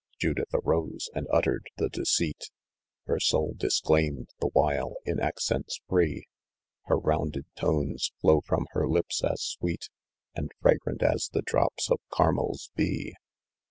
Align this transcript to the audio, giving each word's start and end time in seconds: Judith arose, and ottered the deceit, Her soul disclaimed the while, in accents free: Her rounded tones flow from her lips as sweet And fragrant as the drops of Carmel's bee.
Judith 0.17 0.49
arose, 0.55 1.09
and 1.13 1.27
ottered 1.31 1.67
the 1.77 1.87
deceit, 1.87 2.49
Her 3.05 3.19
soul 3.19 3.53
disclaimed 3.55 4.29
the 4.39 4.47
while, 4.51 4.95
in 5.05 5.19
accents 5.19 5.79
free: 5.87 6.25
Her 6.85 6.97
rounded 6.97 7.45
tones 7.55 8.11
flow 8.19 8.41
from 8.43 8.65
her 8.71 8.87
lips 8.87 9.23
as 9.23 9.43
sweet 9.43 9.89
And 10.33 10.49
fragrant 10.59 11.03
as 11.03 11.29
the 11.31 11.43
drops 11.43 11.91
of 11.91 11.99
Carmel's 12.11 12.71
bee. 12.75 13.13